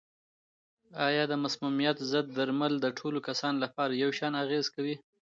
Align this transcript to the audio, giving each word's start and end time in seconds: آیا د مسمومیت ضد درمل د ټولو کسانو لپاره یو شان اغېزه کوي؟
آیا 1.07 1.23
د 1.27 1.33
مسمومیت 1.43 1.97
ضد 2.11 2.27
درمل 2.37 2.73
د 2.81 2.85
ټولو 2.97 3.19
کسانو 3.27 3.57
لپاره 3.65 3.93
یو 4.03 4.11
شان 4.17 4.33
اغېزه 4.43 4.69
کوي؟ 4.75 4.95